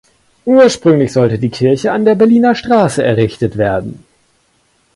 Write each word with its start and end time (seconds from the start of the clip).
Ursprünglich 0.47 1.13
sollte 1.13 1.37
die 1.37 1.51
Kirche 1.51 1.91
an 1.91 2.05
der 2.05 2.15
Berliner 2.15 2.55
Straße 2.55 3.03
errichtet 3.03 3.55
werden. 3.55 4.03